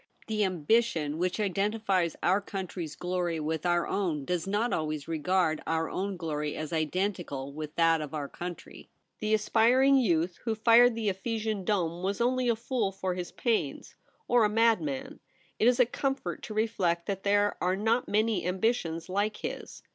The 0.25 0.43
ambition 0.43 1.19
which 1.19 1.39
identifies 1.39 2.15
our 2.23 2.41
country's 2.41 2.95
glory 2.95 3.39
with 3.39 3.67
our 3.67 3.85
own 3.85 4.25
does 4.25 4.47
not 4.47 4.73
always 4.73 5.07
regard 5.07 5.61
our 5.67 5.91
own 5.91 6.17
glory 6.17 6.55
as 6.55 6.73
identical 6.73 7.53
with 7.53 7.75
that 7.75 8.01
of 8.01 8.11
our 8.11 8.27
country. 8.27 8.89
The 9.19 9.35
aspiring 9.35 9.97
youth 9.97 10.39
who 10.43 10.55
fired 10.55 10.95
the 10.95 11.09
Ephesian 11.09 11.63
dome 11.63 12.01
was 12.01 12.19
only 12.19 12.49
a 12.49 12.55
fool 12.55 12.91
for 12.91 13.13
his 13.13 13.31
pains, 13.31 13.89
38 13.91 13.91
THE 13.91 13.99
REBEL 13.99 14.15
ROSE. 14.15 14.25
or 14.29 14.43
a 14.43 14.49
madman; 14.55 15.19
it 15.59 15.67
is 15.67 15.79
a 15.79 15.85
comfort 15.85 16.41
to 16.41 16.53
reflect 16.55 17.05
that 17.05 17.21
there 17.21 17.55
are 17.61 17.75
not 17.75 18.07
many 18.07 18.43
ambitions 18.47 19.07
like 19.07 19.37
his. 19.37 19.83